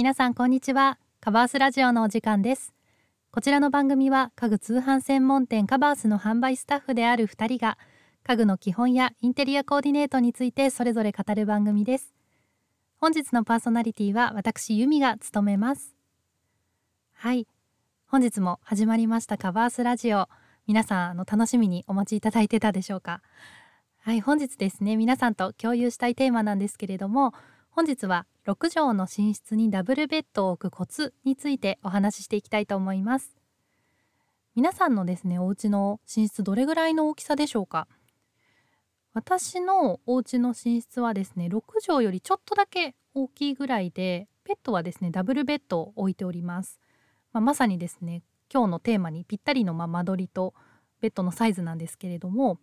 [0.00, 0.98] 皆さんこんにちは。
[1.20, 2.72] カバースラジオのお時間です。
[3.30, 7.76] こちらの番組は家具通販専門店カバースの販売スタッフである2人が
[8.22, 12.14] 家具の基本やインテリアコーディネートについてそれぞれ語る番組です。
[12.96, 15.94] 本日のパーソナリティは私由美が務めます。
[17.12, 17.46] はい。
[18.06, 20.30] 本日も始まりましたカバースラジオ。
[20.66, 23.20] 皆さんあの楽しみにお待ちいただいてたでしょうか。
[23.98, 24.22] はい。
[24.22, 27.34] 本日ですね皆さんと共有したいテーマなんですけれども
[27.72, 33.36] 本日は6畳の寝室にダブルベッドを置くコツについてお話ししていきたいと思います。
[34.56, 37.86] 皆さんのですねお家の寝室どれぐらいの大きさでしょうか？
[39.14, 46.80] 私のお家の寝室はですね6畳よりちょっとだけ大きいぐらいでベッドはですねダブルベッドを置いております、
[47.32, 50.54] まあ、まさにですね今日のテーマにぴったりのま間取りと
[51.00, 52.58] ベッドのサイズなんですけれども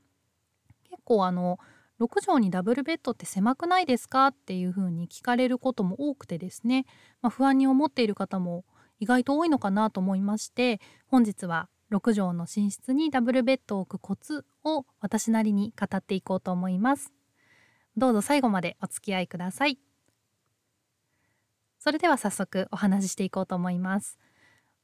[0.89, 1.59] 結構あの
[1.99, 4.27] 6畳にダブルベッドって狭くないですか？
[4.27, 6.85] っていうふうに聞かれることも多くてですね、
[7.21, 8.65] まあ、不安に思っている方も
[8.99, 17.13] 意外と多いのかなと思いまして本日は6畳の寝室にダブルベッドを置くコツを私なりに語っていこうと思います。
[17.95, 19.79] どうぞ最後までお付き合いください。
[21.79, 24.17] それでは早速お話ししていこうと思います、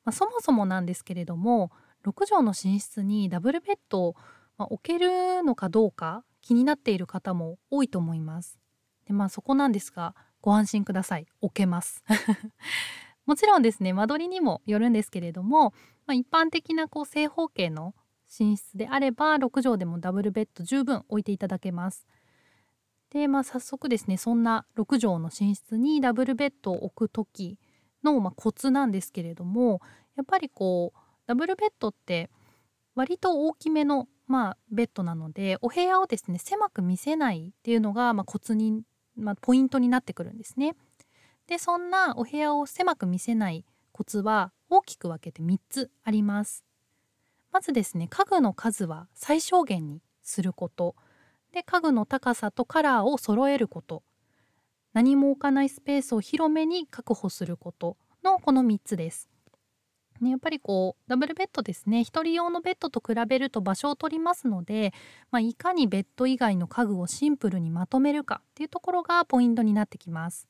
[0.05, 1.71] まあ、そもそもなんですけれども
[2.05, 4.15] 6畳の寝室にダブルベッドを
[4.57, 8.59] 置けるのかどうか気になっている方も多いと思います。
[9.07, 11.25] でまあそこなんですがご安心ください。
[11.41, 12.03] 置けます。
[13.25, 15.73] もちろんですね間取りにもよるんですけれども、
[16.05, 17.95] まあ、一般的なこう正方形の
[18.37, 22.05] 寝室であれば6畳でもダブルベッド十分置いていただけます。
[23.11, 27.57] でまあ早速ですねそんな6畳の寝室にダブルベッドを置く時
[28.03, 29.81] の、まあ、コツなんですけれども
[30.17, 32.29] やっぱりこうダブルベッドって
[32.95, 38.81] 割と大きめのまあ、ベッドなのでお部屋をですね狭く見せないっていうのが、まあ、コツに、
[39.15, 40.75] まあ、ポイントになってくるんですね。
[41.47, 46.63] でそんなお部屋を狭く見せないコツは大きく分けて3つあります。
[47.51, 50.95] まずですね家具の数は最小限にすること
[51.51, 54.03] で家具の高さとカラーを揃えること
[54.93, 59.29] 何も置かないスペースを広めに確保することのこの3つです。
[60.23, 64.93] ね、やっぱりこうダブルベッドですね1人用のベッドと比べると場所を取りますので、
[65.31, 70.47] まあ、いかにベッド以外の家具をシンプルにまとめるかっていうところがポイントになってきます。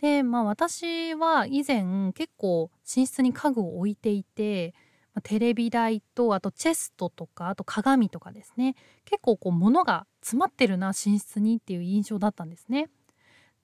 [0.00, 4.74] でまあ私は以前結構寝室に家具を置いていて、
[5.14, 8.74] まあ、テレビ台とあとチェストとかあと鏡とかですね
[9.04, 12.88] 結構こう物が詰まってるな寝室にっていう印象だったんですね。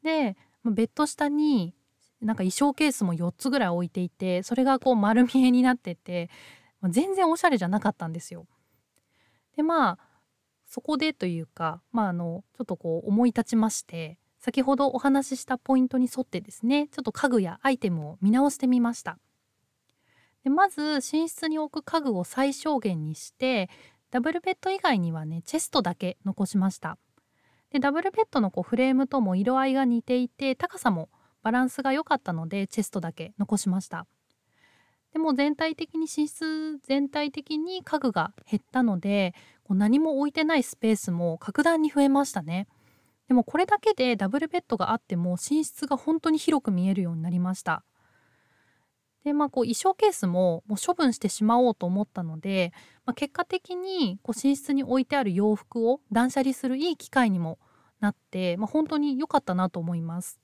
[0.02, 1.74] でまベッド下に
[2.20, 6.30] なんか衣装ケースも4つぐらい置いていてそれがこう丸見えになってて
[6.88, 8.46] 全然おしゃれじゃなかったんですよ。
[9.56, 9.98] でまあ
[10.64, 19.18] そこでというか、まあ、あのちょっとこう思い立ちまして先ほどお話ししたポイントに沿ってですねちょっと家具やアイテムを見直してみました。
[20.44, 23.68] でまず寝室に置く家具を最小限にして
[24.10, 26.98] ダブルベッド以外にはねチェストだけ残しました。
[27.70, 31.08] でダブルベッドのこうフレームとも色合いが似ていて高さも
[31.46, 34.08] バランスが良かったのでチェストだけ残しました。
[35.12, 42.66] でも全体的に寝室全体的に家具が減ったのでこう何も置いてないスペースも格段に増えましたね。
[43.28, 47.84] でもこれだけでダブルベッドがあっても寝室が本当に広く見えるようになりました。
[49.22, 52.72] でまあこう衣装ケースももう処分してしまおうと思ったので、
[53.04, 57.60] まあ、結果的にこう寝室に置いてある洋服を断捨離するいい機会にも
[58.00, 60.40] なって、まあ、本当に良かったなと思います。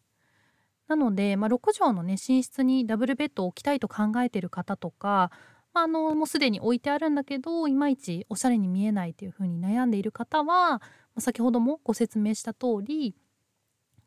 [0.93, 5.31] なので、ま、6畳のね寝室にダブルベッドを置きたいと考えてる方とか、
[5.73, 10.83] まあ、のもうすでに置いてあるんだけどいまいちおしゃれに見えないっていう風に悩んでいる方は、
[11.15, 13.17] ま、先ほどもご説明した通り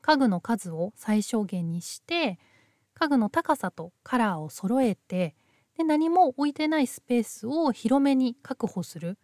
[0.02, 2.38] 家具の数を最小限にして
[2.94, 5.34] 家具の高さとカラーを揃えて
[5.76, 9.18] で何も置いてないスペースを広めに確保する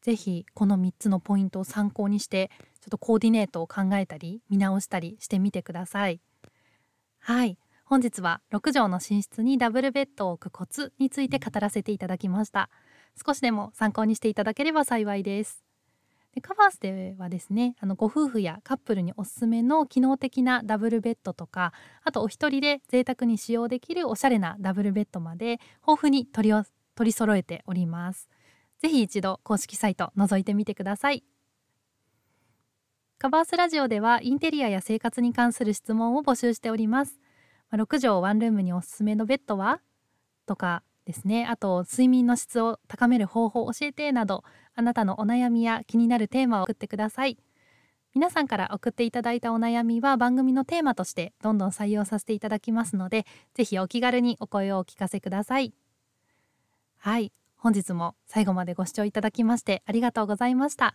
[0.00, 6.20] 是非この3つのポイントを参考にしてちょっとコーディネートを考えたり見直したりしてみてください。
[7.26, 7.56] はい。
[7.86, 12.68] 本日は6畳の寝室にダブルベッドを置くコツについて語らせていただきました。
[13.24, 15.64] 少しでも参考にしていただければ幸いです。
[16.34, 21.72] でカバースではですねあのご夫婦やカップルにおすすめの機能的なダブルベッドとか
[22.02, 28.28] あとお一人で贅沢に使用できるおしゃれなダブルベッドまで豊富に取り取り揃えております。
[28.80, 31.24] ぜひ一度公式サイト覗いてみてください。
[33.24, 37.18] カバースラジオではインテリアや生活に関する質問を募集しております、
[37.70, 39.80] まあ、6畳ワンルームにおすすめのベッドは？
[40.44, 41.46] とかですね。
[41.46, 44.44] あと睡眠の質を高める方法を教えてなど
[44.74, 47.38] あなたのお悩みや気になるテーマを送ってください。
[48.14, 53.24] 皆さんから送っていただいたお悩みは番組のテーマとしてどんどん採用させていただきますので
[53.54, 55.72] ぜひお気軽にお声をお聞かせください。
[56.98, 57.32] はい。
[57.56, 60.94] 本日も最後までご視聴いただきましてありがとうございました。